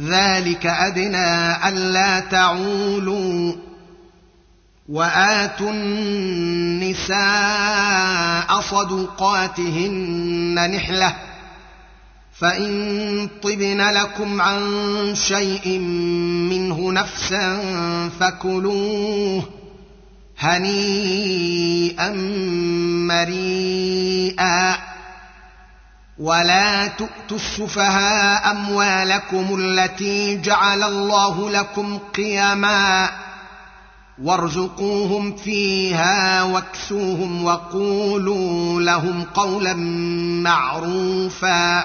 [0.00, 3.52] ذلك أدنى ألا تعولوا
[4.88, 7.20] وآتوا النساء
[8.60, 11.14] صدقاتهن نحلة
[12.38, 14.62] فإن طبن لكم عن
[15.14, 15.78] شيء
[16.48, 17.58] منه نفسا
[18.20, 19.44] فكلوه
[20.38, 22.10] هنيئا
[23.08, 24.76] مريئا
[26.18, 33.10] ولا تؤتوا السفهاء اموالكم التي جعل الله لكم قيما
[34.22, 39.74] وارزقوهم فيها واكسوهم وقولوا لهم قولا
[40.42, 41.84] معروفا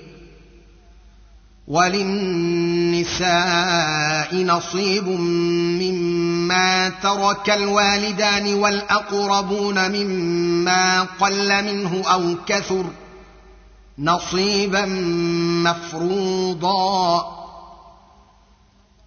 [1.67, 3.25] وللنساء
[4.35, 5.07] نصيب
[5.81, 12.85] مما ترك الوالدان والأقربون مما قل منه أو كثر
[13.99, 14.85] نصيبا
[15.65, 17.25] مفروضا.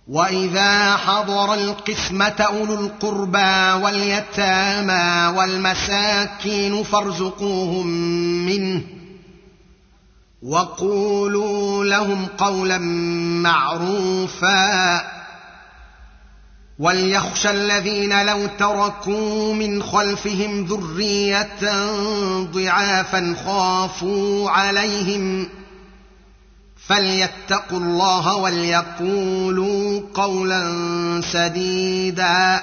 [0.09, 7.87] وإذا حضر القسمة أولو القربى واليتامى والمساكين فارزقوهم
[8.47, 8.83] منه
[10.45, 12.79] وقولوا لهم قولا
[13.43, 15.01] معروفا.
[16.79, 21.87] وليخشى الذين لو تركوا من خلفهم ذرية
[22.43, 25.49] ضعافا خافوا عليهم.
[26.87, 30.73] فليتقوا الله وليقولوا قولا
[31.33, 32.63] سديدا.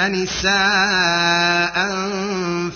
[0.00, 1.76] نساء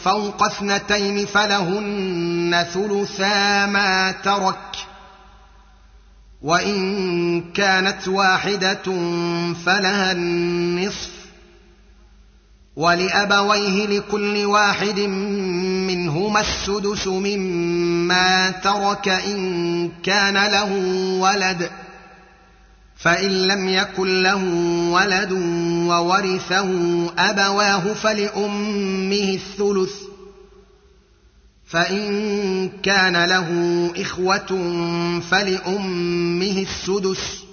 [0.05, 4.77] فوق اثنتين فلهن ثلثا ما ترك
[6.43, 8.83] وان كانت واحدة
[9.67, 11.11] فلها النصف
[12.77, 20.73] ولابويه لكل واحد منهما السدس مما ترك ان كان له
[21.21, 21.71] ولد
[22.97, 24.45] فإن لم يكن له
[24.91, 25.33] ولد
[25.89, 26.71] وورثه
[27.19, 29.93] أبواه فلأمه الثلث
[31.67, 33.51] فإن كان له
[33.97, 34.47] إخوة
[35.31, 37.47] فلأمه السدس.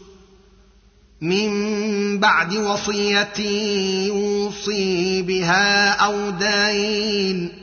[1.22, 3.40] من بعد وصية
[4.08, 7.63] يوصي بها أو دين.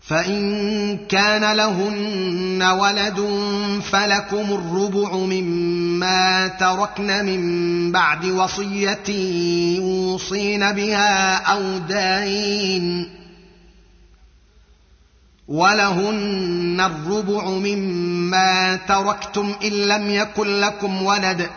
[0.00, 3.20] فإن كان لهن ولد
[3.92, 9.08] فلكم الربع مما تركن من بعد وصية
[9.76, 13.10] يوصين بها أو دين
[15.48, 21.50] ولهن الربع مما تركتم إن لم يكن لكم ولد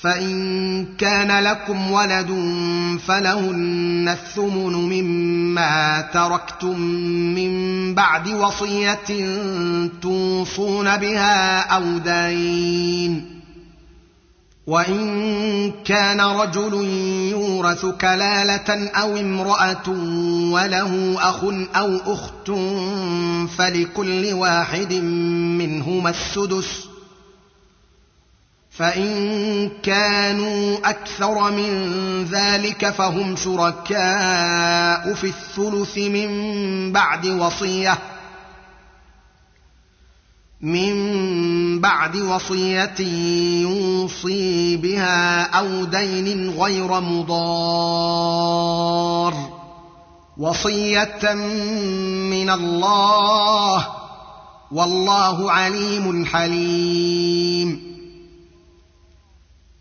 [0.00, 2.30] فإن كان لكم ولد
[3.06, 6.80] فلهن الثمن مما تركتم
[7.34, 9.36] من بعد وصية
[10.02, 13.36] توصون بها أو دين.
[14.66, 16.74] وإن كان رجل
[17.30, 19.88] يورث كلالة أو امرأة
[20.52, 21.44] وله أخ
[21.76, 22.50] أو أخت
[23.58, 26.95] فلكل واحد منهما السدس.
[28.78, 37.98] فإن كانوا أكثر من ذلك فهم شركاء في الثلث من بعد وصية
[40.60, 43.00] من بعد وصية
[43.60, 48.26] يوصي بها أو دين غير مضار.
[50.38, 51.34] وصية
[52.30, 53.88] من الله
[54.72, 57.85] والله عليم حليم.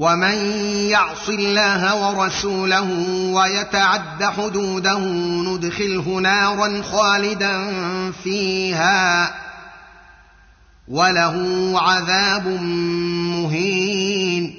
[0.00, 0.34] ومن
[0.88, 2.90] يعص الله ورسوله
[3.32, 4.98] ويتعد حدوده
[5.44, 7.72] ندخله نارا خالدا
[8.24, 9.34] فيها
[10.88, 12.46] وله عذاب
[13.36, 14.54] مهين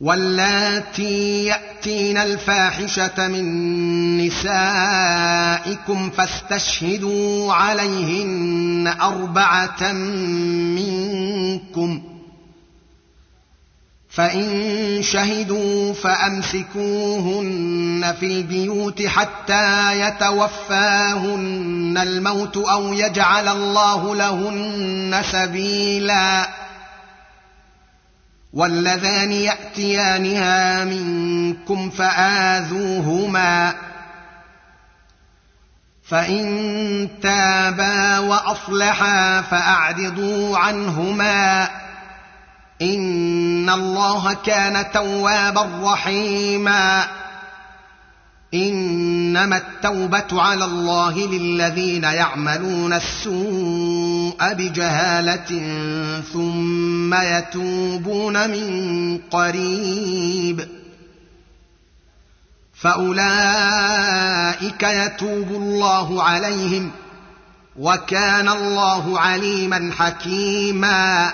[0.00, 3.46] واللاتي ياتين الفاحشه من
[4.26, 9.92] نسائكم فاستشهدوا عليهن اربعه
[10.72, 12.15] منكم
[14.16, 17.44] فإن شهدوا فأمسكوهن
[18.20, 26.48] في البيوت حتى يتوفاهن الموت أو يجعل الله لهن سبيلا
[28.52, 33.74] واللذان يأتيانها منكم فآذوهما
[36.08, 41.68] فإن تابا وأصلحا فأعرضوا عنهما
[42.82, 47.06] ان الله كان توابا رحيما
[48.54, 55.72] انما التوبه على الله للذين يعملون السوء بجهاله
[56.32, 60.68] ثم يتوبون من قريب
[62.74, 64.12] فاولئك
[64.82, 66.90] يتوب الله عليهم
[67.78, 71.32] وكان الله عليما حكيما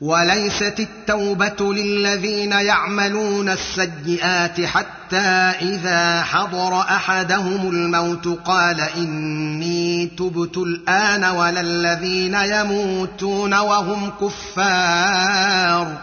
[0.00, 5.28] وليست التوبة للذين يعملون السيئات حتى
[5.60, 15.98] إذا حضر أحدهم الموت قال إني تبت الآن ولا الذين يموتون وهم كفار.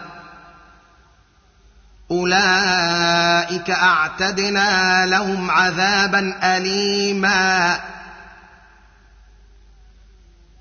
[2.10, 7.80] أولئك أعتدنا لهم عذابا أليما.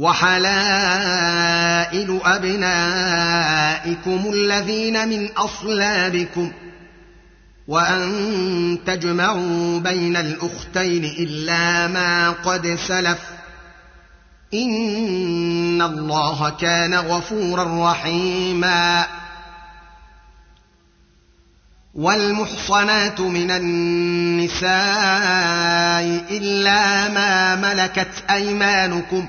[0.00, 1.60] وحلائل
[2.24, 3.40] أبنائكم
[4.32, 6.52] الذين من أصلابكم
[7.68, 13.18] وأن تجمعوا بين الأختين إلا ما قد سلف
[14.54, 19.06] إن الله كان غفورا رحيما
[21.94, 24.70] والمحصنات من النساء
[26.30, 29.28] إلا ما ملكت أيمانكم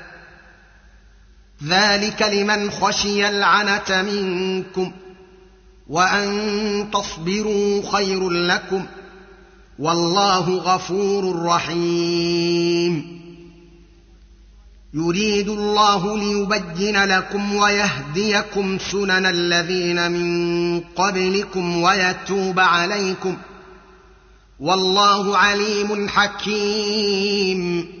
[1.67, 4.91] ذلك لمن خشي العنه منكم
[5.87, 8.85] وان تصبروا خير لكم
[9.79, 13.21] والله غفور رحيم
[14.93, 23.37] يريد الله ليبين لكم ويهديكم سنن الذين من قبلكم ويتوب عليكم
[24.59, 28.00] والله عليم حكيم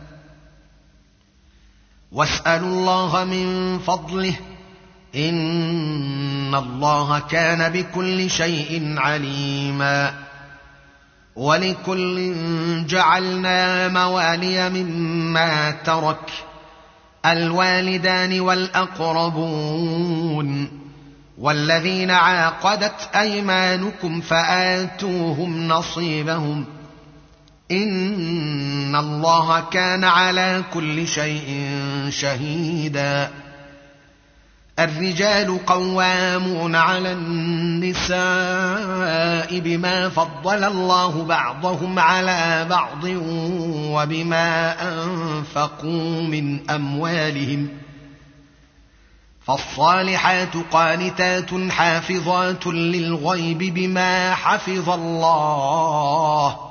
[2.11, 4.33] واسألوا الله من فضله.
[5.15, 10.13] إن الله كان بكل شيء عليما.
[11.35, 12.35] ولكل
[12.87, 16.31] جعلنا موالي مما ترك.
[17.25, 19.61] الوالدان والأقربون.
[21.37, 26.65] والذين عاقدت أيمانكم فآتوهم نصيبهم.
[27.71, 31.69] ان الله كان على كل شيء
[32.09, 33.31] شهيدا.
[34.79, 38.19] الرجال قوامون على النساء
[39.59, 43.03] بما فضل الله بعضهم على بعض
[43.91, 47.69] وبما انفقوا من اموالهم.
[49.45, 56.70] فالصالحات قانتات حافظات للغيب بما حفظ الله.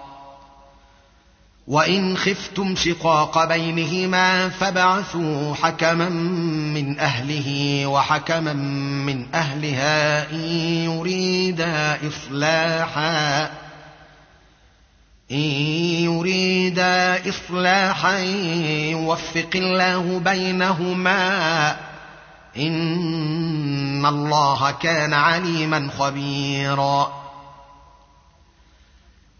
[1.71, 8.53] وان خفتم شقاق بينهما فبعثوا حكما من اهله وحكما
[9.03, 10.39] من اهلها ان
[10.85, 13.43] يريدا اصلاحا
[15.31, 15.37] ان
[16.03, 18.19] يريدا اصلاحا
[18.91, 21.71] يوفق الله بينهما
[22.57, 27.20] ان الله كان عليما خبيرا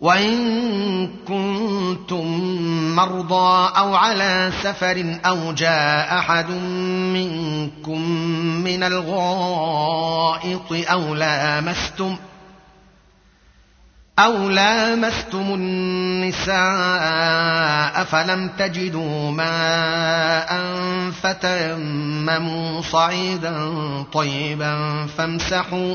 [0.00, 2.26] وإن كنتم
[2.96, 6.50] مرضى أو على سفر أو جاء أحد
[7.14, 8.00] منكم
[8.64, 12.16] من الغائط أو لامستم
[14.18, 16.54] أو لامستم النساء
[18.04, 20.62] فلم تجدوا ماء
[21.22, 23.72] فتيمموا صعيدا
[24.12, 25.94] طيبا فامسحوا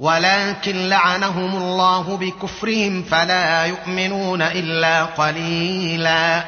[0.00, 6.44] ولكن لعنهم الله بكفرهم فلا يؤمنون إلا قليلا.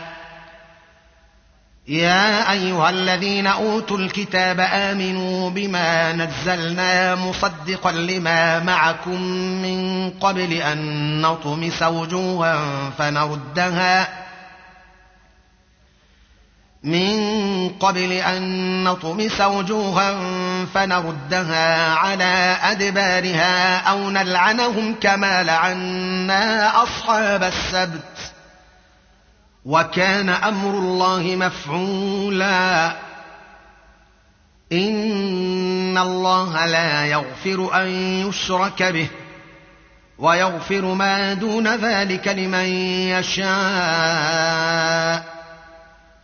[1.88, 9.22] يا أيها الذين أوتوا الكتاب آمنوا بما نزلنا مصدقا لما معكم
[9.62, 14.21] من قبل أن نطمس وجوها فنردها
[16.84, 20.16] من قبل أن نطمس وجوها
[20.74, 28.32] فنردها على أدبارها أو نلعنهم كما لعنا أصحاب السبت.
[29.64, 32.92] وكان أمر الله مفعولا.
[34.72, 37.88] إن الله لا يغفر أن
[38.28, 39.08] يشرك به
[40.18, 42.66] ويغفر ما دون ذلك لمن
[43.08, 43.42] يشاء.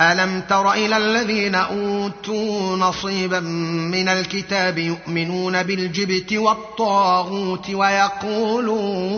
[0.00, 3.40] ألم تر إلى الذين أوتوا نصيبا
[3.90, 9.16] من الكتاب يؤمنون بالجبت والطاغوت ويقولون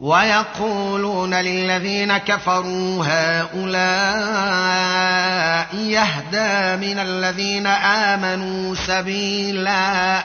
[0.00, 4.48] ويقولون للذين كفروا هؤلاء
[5.76, 10.24] يهدى من الذين آمنوا سبيلا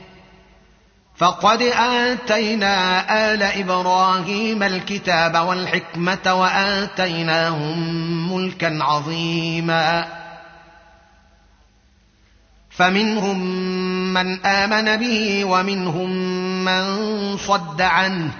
[1.21, 7.77] فقد آتينا آل إبراهيم الكتاب والحكمة وآتيناهم
[8.33, 10.05] ملكا عظيما.
[12.69, 13.39] فمنهم
[14.13, 16.09] من آمن به ومنهم
[16.65, 18.31] من صد عنه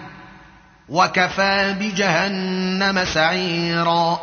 [0.90, 4.20] وكفى بجهنم سعيرا.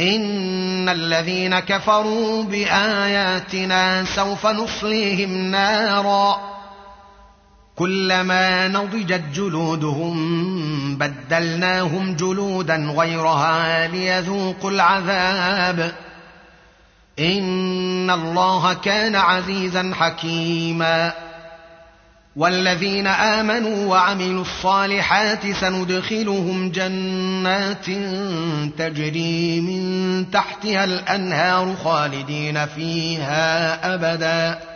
[0.00, 6.55] إن الذين كفروا بآياتنا سوف نصليهم نارا.
[7.76, 10.16] كلما نضجت جلودهم
[10.96, 15.92] بدلناهم جلودا غيرها ليذوقوا العذاب.
[17.18, 21.12] إن الله كان عزيزا حكيما.
[22.36, 27.86] والذين آمنوا وعملوا الصالحات سندخلهم جنات
[28.78, 34.75] تجري من تحتها الأنهار خالدين فيها أبدا.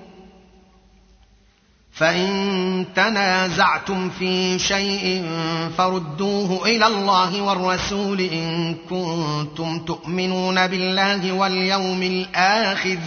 [2.01, 5.25] فإن تنازعتم في شيء
[5.77, 12.97] فردوه إلى الله والرسول إن كنتم تؤمنون بالله واليوم الآخر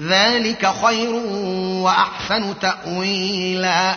[0.00, 1.14] ذلك خير
[1.82, 3.96] وأحسن تأويلا.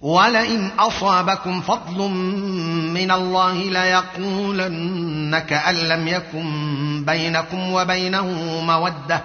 [0.00, 2.08] ولئن أصابكم فضل
[2.94, 8.26] من الله ليقولن كان لم يكن بينكم وبينه
[8.62, 9.22] مودة.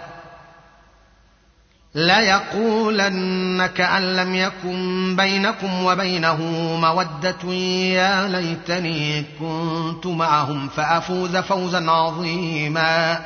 [1.95, 6.41] ليقولن كأن لم يكن بينكم وبينه
[6.81, 7.53] مودة.
[7.53, 13.25] يا ليتني كنت معهم فأفوز فوزا عظيما.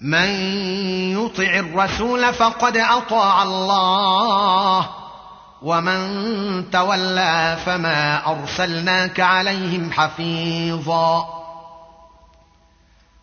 [0.00, 0.28] من
[1.12, 4.88] يطع الرسول فقد أطاع الله.
[5.62, 11.26] ومن تولى فما أرسلناك عليهم حفيظا.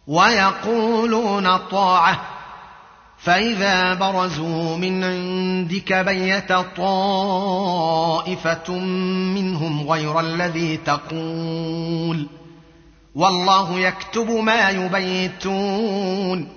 [0.07, 2.21] ويقولون طاعة.
[3.17, 8.73] فإذا برزوا من عندك بيت طائفة
[9.33, 12.27] منهم غير الذي تقول.
[13.15, 16.56] والله يكتب ما يبيتون.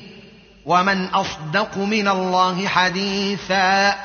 [0.65, 3.95] ومن أصدق من الله حديثا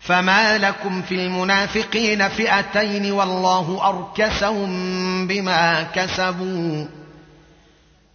[0.00, 6.86] فما لكم في المنافقين فئتين والله أركسهم بما كسبوا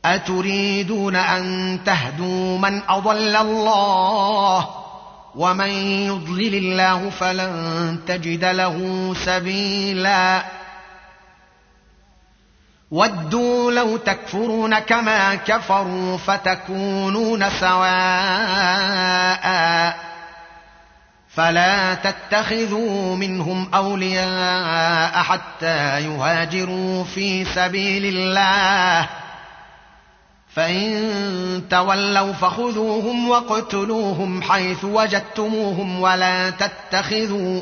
[0.05, 4.69] أتريدون أن تهدوا من أضل الله
[5.35, 5.69] ومن
[6.07, 10.43] يضلل الله فلن تجد له سبيلا
[12.93, 19.43] ودوا لو تكفرون كما كفروا فتكونون سواء
[21.35, 29.09] فلا تتخذوا منهم أولياء حتى يهاجروا في سبيل الله.
[30.55, 37.61] فإن تولوا فخذوهم واقتلوهم حيث وجدتموهم ولا تتخذوا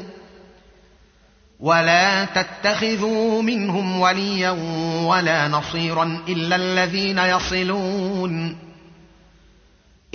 [1.61, 4.49] ولا تتخذوا منهم وليا
[5.05, 8.57] ولا نصيرا إلا الذين يصلون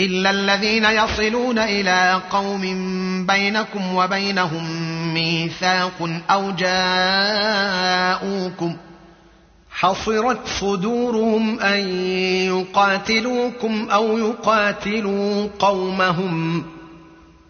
[0.00, 2.62] إلا الذين يصلون إلى قوم
[3.26, 4.64] بينكم وبينهم
[5.14, 7.96] ميثاق أو جاءوكم
[9.70, 11.88] حصرت صدورهم أن
[12.46, 16.64] يقاتلوكم أو يقاتلوا قومهم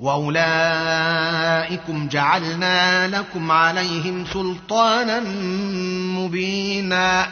[0.00, 1.68] واولئكم
[2.08, 5.20] جعلنا لكم عليهم سلطانا
[6.18, 7.26] مبينا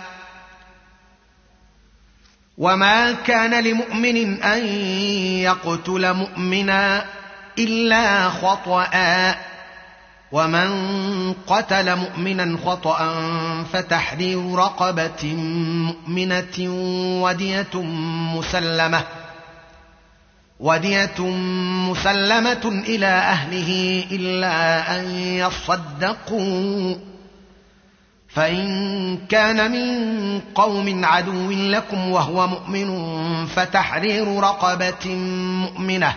[2.58, 4.66] وما كان لمؤمن ان
[5.42, 7.04] يقتل مؤمنا
[7.58, 8.90] الا خطأ
[10.32, 13.14] ومن قتل مؤمنا خطا
[13.72, 15.34] فتحرير رقبه
[15.86, 16.70] مؤمنه
[17.22, 17.82] وديه
[18.34, 19.04] مسلمه
[20.60, 21.20] ودية
[21.90, 26.94] مسلمة إلى أهله إلا أن يصدقوا.
[28.28, 35.14] فإن كان من قوم عدو لكم وهو مؤمن فتحرير رقبة
[35.60, 36.14] مؤمنة.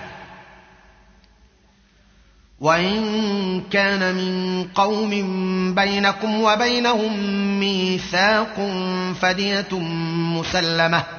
[2.59, 5.09] وإن كان من قوم
[5.75, 7.19] بينكم وبينهم
[7.59, 8.71] ميثاق
[9.21, 9.79] فدية
[10.39, 11.18] مسلمة.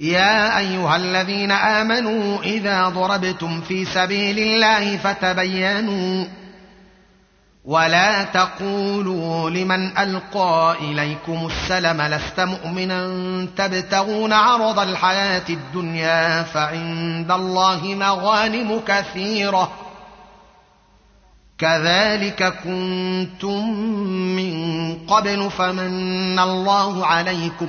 [0.00, 6.26] يا أيها الذين آمنوا إذا ضربتم في سبيل الله فتبينوا
[7.64, 13.06] ولا تقولوا لمن ألقى إليكم السلم لست مؤمنا
[13.56, 19.72] تبتغون عرض الحياة الدنيا فعند الله مغانم كثيرة
[21.58, 23.70] كذلك كنتم
[24.36, 24.54] من
[25.06, 27.68] قبل فمن الله عليكم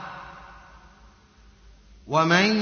[2.11, 2.61] ومن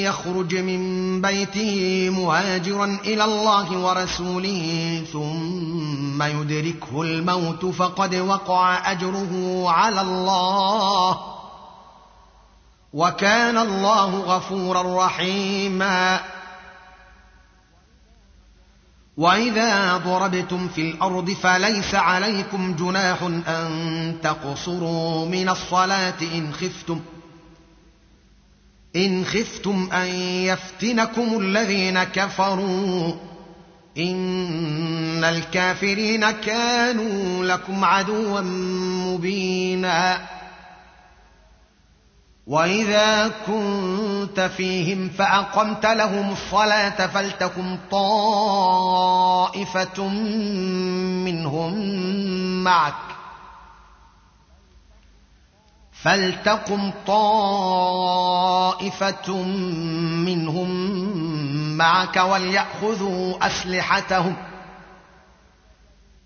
[0.00, 11.18] يخرج من بيته مهاجرا إلى الله ورسوله ثم يدركه الموت فقد وقع اجره على الله
[12.92, 16.20] وكان الله غفورا رحيما
[19.16, 27.00] واذا ضربتم في الأرض فليس عليكم جناح ان تقصروا من الصلاه ان خفتم
[28.96, 33.12] إن خفتم أن يفتنكم الذين كفروا
[33.98, 38.40] إن الكافرين كانوا لكم عدوا
[39.06, 40.20] مبينا
[42.46, 49.28] وإذا كنت فيهم فأقمت لهم الصلاة فلتكن طائفة
[51.24, 51.74] منهم
[52.64, 53.15] معك
[56.06, 58.02] فلتقم طائفه
[60.26, 60.70] منهم
[61.76, 64.36] معك ولياخذوا اسلحتهم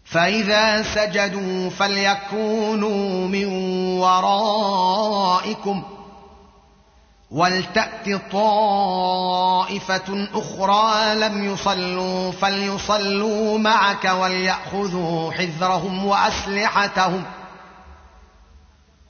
[0.05, 3.47] فاذا سجدوا فليكونوا من
[4.01, 5.83] ورائكم
[7.31, 17.24] ولتات طائفه أخرى لم يصلوا فليصلوا معك ولياخذوا حذرهم واسلحتهم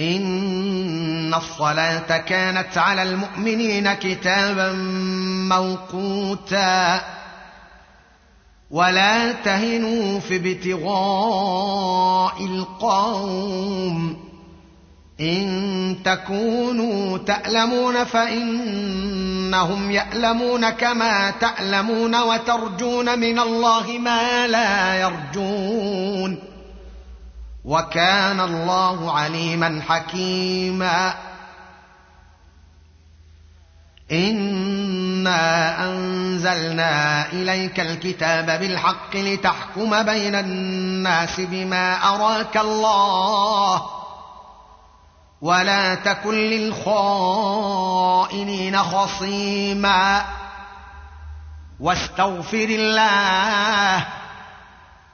[0.00, 4.72] إن الصلاة كانت على المؤمنين كتابا
[5.48, 7.00] موقوتا.
[8.70, 14.16] ولا تهنوا في ابتغاء القوم.
[15.20, 26.49] إن تكونوا تألمون فإنهم يألمون كما تألمون وترجون من الله ما لا يرجون.
[27.64, 31.14] وكان الله عليما حكيما.
[34.12, 43.86] إنا أنزلنا إليك الكتاب بالحق لتحكم بين الناس بما أراك الله.
[45.40, 47.62] ولا تكن للخائنين
[48.82, 50.24] خصيما.
[51.80, 54.19] واستغفر الله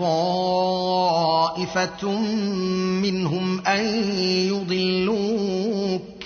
[0.00, 2.08] طائفه
[3.02, 3.84] منهم ان
[4.48, 6.20] يضلوك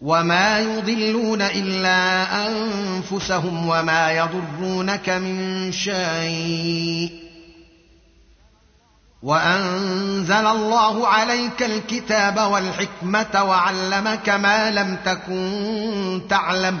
[0.00, 7.20] وما يضلون الا انفسهم وما يضرونك من شيء
[9.22, 16.80] وانزل الله عليك الكتاب والحكمه وعلمك ما لم تكن تعلم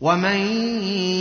[0.00, 0.36] ومن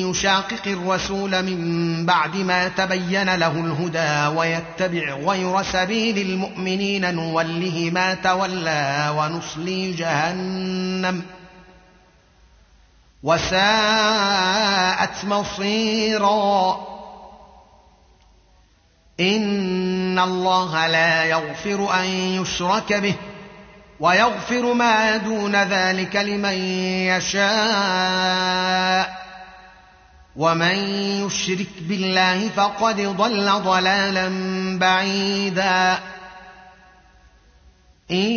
[0.10, 9.14] يشاقق الرسول من بعد ما تبين له الهدى ويتبع غير سبيل المؤمنين نوله ما تولى
[9.18, 11.24] ونصلي جهنم
[13.24, 16.80] وساءت مصيرا.
[19.20, 23.16] إن الله لا يغفر أن يشرك به.
[24.00, 26.54] ويغفر ما دون ذلك لمن
[27.18, 29.20] يشاء.
[30.36, 30.76] ومن
[31.26, 34.30] يشرك بالله فقد ضل ضلالا
[34.80, 36.00] بعيدا.
[38.12, 38.32] إن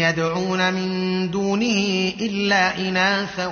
[0.00, 3.46] يدعون من دونه إلا اناثا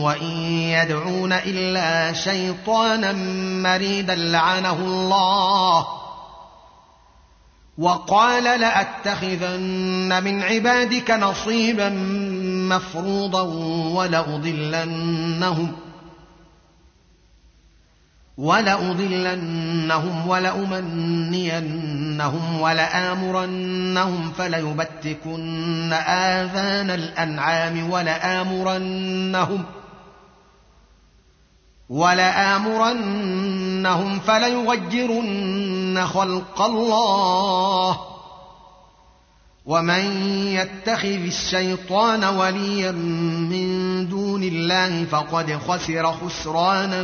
[0.00, 3.12] وإن يدعون إلا شيطانا
[3.62, 5.86] مريدا لعنه الله.
[7.78, 11.88] وقال لأتخذن من عبادك نصيبا
[12.68, 13.42] مفروضا
[13.96, 15.72] ولأضلنهم
[18.38, 21.40] ولأضلنهم ولأمنينهم
[22.60, 29.64] ولآمرنهم فليبتكن آذان الأنعام ولآمرنهم
[31.88, 32.98] ولآمرنهم
[34.20, 38.00] فليغيرن خلق الله
[39.66, 47.02] ومن يتخذ الشيطان وليا من دون الله فقد خسر خسرانا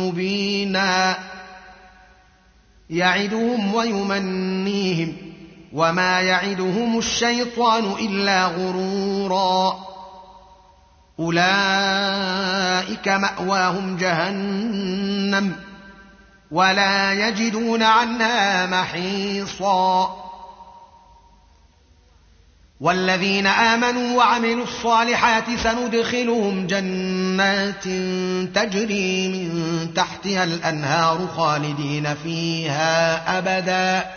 [0.00, 1.18] مبينا
[2.90, 5.16] يعدهم ويمنيهم
[5.72, 9.78] وما يعدهم الشيطان الا غرورا
[11.18, 15.65] اولئك ماواهم جهنم
[16.50, 20.16] ولا يجدون عنها محيصا.
[22.80, 27.84] والذين آمنوا وعملوا الصالحات سندخلهم جنات
[28.56, 34.10] تجري من تحتها الأنهار خالدين فيها أبدا.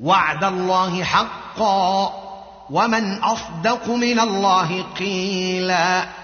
[0.00, 2.12] وعد الله حقا.
[2.70, 6.23] ومن أصدق من الله قيلا.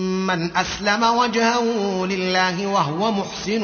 [0.35, 3.63] أسلم وجهه لله وهو محسن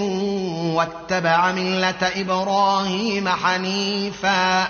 [0.74, 4.68] واتبع ملة إبراهيم حنيفا.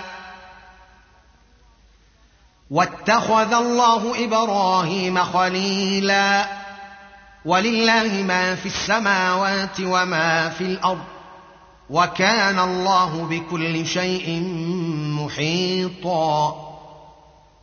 [2.70, 6.46] واتخذ الله إبراهيم خليلا.
[7.44, 11.04] ولله ما في السماوات وما في الأرض.
[11.90, 14.40] وكان الله بكل شيء
[15.20, 16.67] محيطا.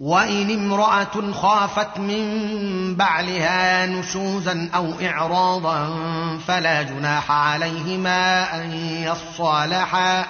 [0.00, 5.98] وإن امرأة خافت من بعلها نشوزا أو إعراضا
[6.46, 8.72] فلا جناح عليهما أن
[9.02, 10.26] يصالحا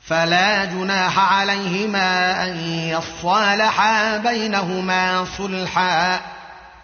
[0.00, 6.20] فلا جناح عليهما أن يصالحا بينهما صلحا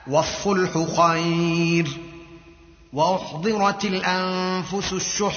[0.06, 1.98] والصلح خير
[2.92, 5.36] وأحضرت الأنفس الشح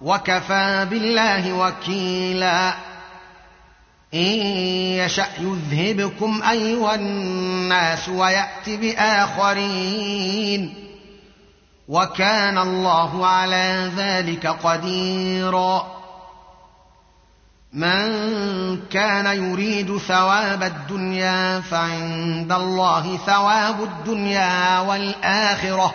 [0.00, 2.74] وكفى بالله وكيلا.
[4.14, 4.38] إن
[4.98, 10.74] يشأ يذهبكم أيها الناس ويات بآخرين.
[11.88, 15.86] وكان الله على ذلك قديرا.
[17.72, 18.06] من
[18.90, 25.94] كان يريد ثواب الدنيا فعند الله ثواب الدنيا والآخرة.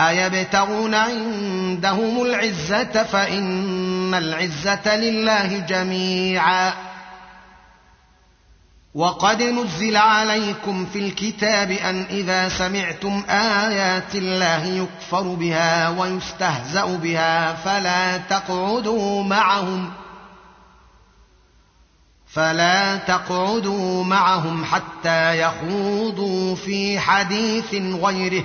[0.00, 6.72] أيبتغون عندهم العزة فإن العزة لله جميعا.
[8.94, 18.16] وقد نزل عليكم في الكتاب أن إذا سمعتم آيات الله يكفر بها ويستهزأ بها فلا
[18.16, 19.92] تقعدوا معهم.
[22.26, 28.44] فلا تقعدوا معهم حتى يخوضوا في حديث غيره.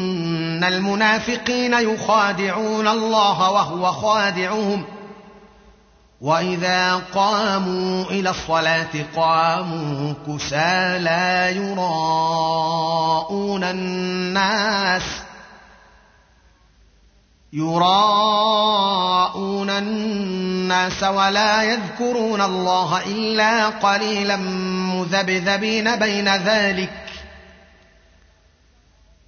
[0.61, 4.85] إن المنافقين يخادعون الله وهو خادعهم.
[6.21, 11.83] وإذا قاموا إلى الصلاة قاموا كسى لا يراءون
[13.63, 15.03] الناس.
[17.53, 18.49] يراءون
[19.69, 24.35] الناس ولا يذكرون الله إلا قليلا
[24.95, 27.00] مذبذبين بين ذلك.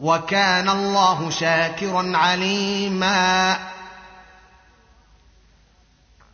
[0.00, 3.58] وكان الله شاكرا عليما.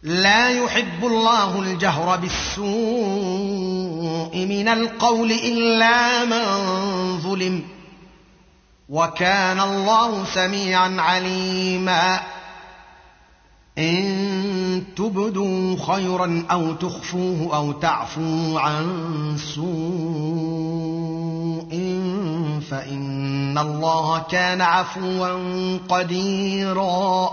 [0.03, 2.67] لا يحب الله الجهر بالسوء
[4.47, 6.45] من القول إلا من
[7.19, 7.63] ظلم.
[8.89, 12.21] وكان الله سميعا عليما.
[13.79, 18.87] إن تبدوا خيرا أو تخفوه أو تعفوا عن
[19.55, 21.73] سوء
[22.71, 27.31] فإن الله كان عفوا قديرا.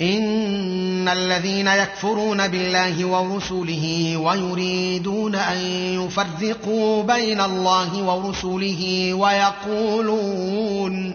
[0.00, 5.58] إن الذين يكفرون بالله ورسله ويريدون أن
[6.04, 11.14] يفرقوا بين الله ورسله ويقولون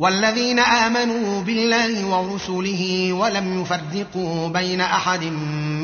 [0.00, 5.24] والذين آمنوا بالله ورسله ولم يفرقوا بين أحد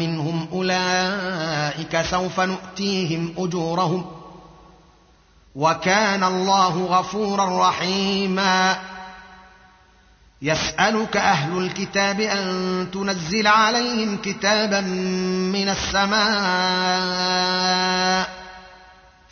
[0.01, 4.07] منهم أولئك سوف نؤتيهم أجورهم
[5.55, 8.79] وكان الله غفورا رحيما.
[10.43, 16.17] يسألك أهل الكتاب أن تنزل عليهم كتابا من السماء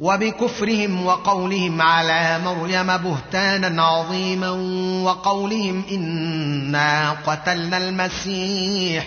[0.00, 4.50] وبكفرهم وقولهم على مريم بهتانا عظيما
[5.04, 9.06] وقولهم إنا قتلنا المسيح.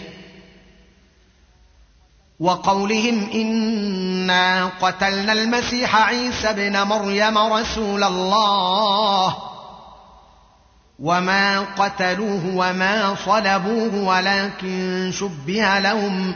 [2.39, 9.35] وقولهم إنا قتلنا المسيح عيسى ابن مريم رسول الله.
[10.99, 16.35] وما قتلوه وما صلبوه ولكن شبه لهم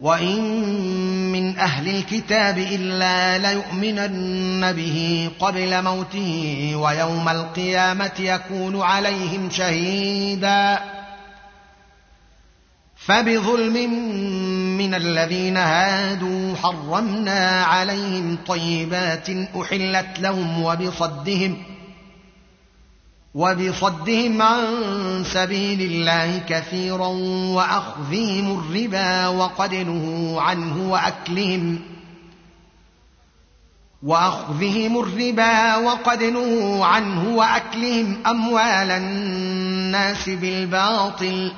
[0.00, 0.42] وان
[1.32, 10.78] من أهل الكتاب الا ليؤمنن به قبل موته ويوم القيامه يكون عليهم شهيدا
[12.96, 13.92] فبظلم
[14.78, 19.28] من الذين هادوا حرمنا عليهم طيبات
[19.60, 21.69] احلت لهم وبصدهم
[23.34, 27.06] وبصدهم عن سبيل الله كثيرا
[27.54, 31.80] وأخذهم الربا وقد نهوا عنه وأكلهم
[34.02, 41.52] وأخذهم الربا وقد نهوا عنه وأكلهم أموال الناس بالباطل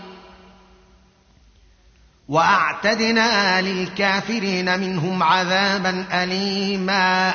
[2.28, 7.34] وأعتدنا للكافرين منهم عذابا أليما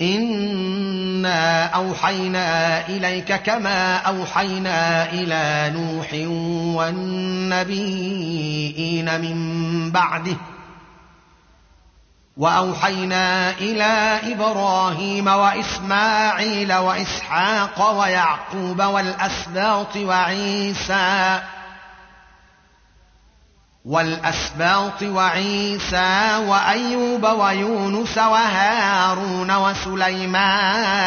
[0.00, 6.12] انا اوحينا اليك كما اوحينا إلى نوح
[7.80, 10.36] والنبيين من بعده
[12.36, 21.40] واوحينا إلى إبراهيم واسماعيل واسحاق ويعقوب والاسباط وعيسى
[23.84, 31.00] والأسباط وعيسى وأيوب ويونس وهارون وسليمان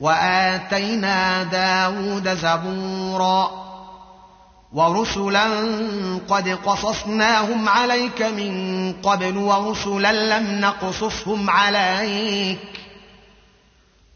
[0.00, 3.64] وآتينا داود زبورا
[4.72, 5.46] ورسلا
[6.28, 12.58] قد قصصناهم عليك من قبل ورسلا لم نقصصهم عليك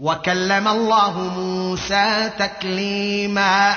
[0.00, 3.76] وكلم الله موسى تكليما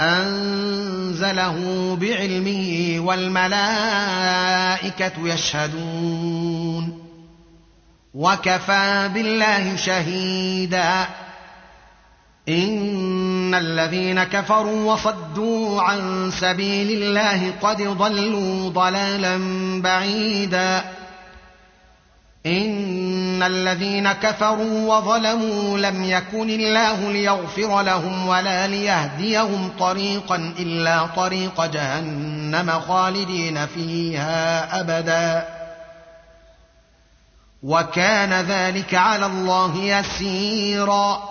[0.00, 1.56] أنزله
[2.00, 3.52] بعلمه والملائكة
[5.18, 7.00] يشهدون
[8.14, 11.06] وكفى بالله شهيدا
[12.48, 19.38] إن الذين كفروا وصدوا عن سبيل الله قد ضلوا ضلالا
[19.82, 20.84] بعيدا
[22.46, 32.70] إن الذين كفروا وظلموا لم يكن الله ليغفر لهم ولا ليهديهم طريقا إلا طريق جهنم
[32.70, 35.48] خالدين فيها أبدا.
[37.62, 41.22] وكان ذلك على الله يسيرا.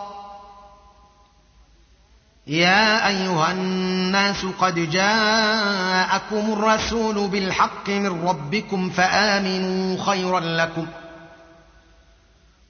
[2.48, 10.88] يا أيها الناس قد جاءكم الرسول بالحق من ربكم فآمنوا خيرا لكم.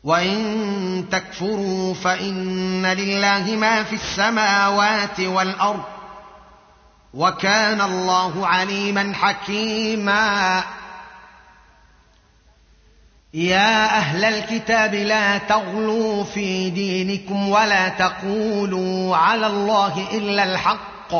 [0.04, 5.84] وان تكفروا فان لله ما في السماوات والارض
[7.14, 10.64] وكان الله عليما حكيما
[13.34, 21.14] يا أهل الكتاب لا تغلوا في دينكم ولا تقولوا على الله الا الحق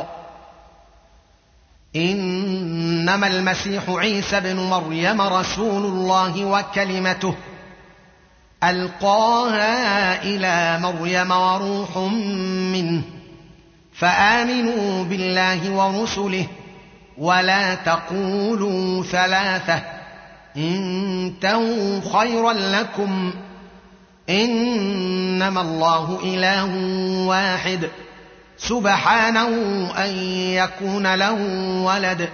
[1.96, 7.36] انما المسيح عيسى بن مريم رسول الله وكلمته
[8.64, 11.98] ألقاها إلى مريم وروح
[12.74, 13.02] منه
[13.94, 16.48] فآمنوا بالله ورسله
[17.18, 19.82] ولا تقولوا ثلاثة
[20.58, 23.34] انتهوا خيرا لكم
[24.30, 26.76] إنما الله إله
[27.28, 27.90] واحد
[28.58, 29.48] سبحانه
[29.98, 30.10] أن
[30.54, 31.38] يكون له
[31.84, 32.30] ولد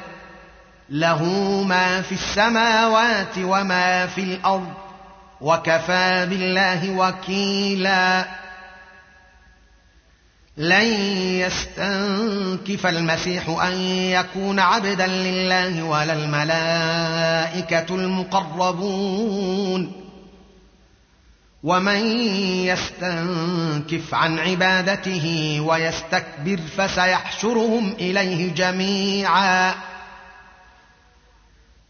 [0.89, 1.23] له
[1.67, 4.84] ما في السماوات وما في الأرض
[5.45, 8.25] وكفى بالله وكيلا.
[10.57, 10.87] لن
[11.39, 19.91] يستنكف المسيح أن يكون عبدا لله ولا الملائكة المقربون.
[21.63, 22.21] ومن
[22.65, 29.73] يستنكف عن عبادته ويستكبر فسيحشرهم إليه جميعا.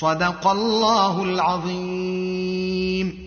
[0.00, 3.25] صدق الله العظيم.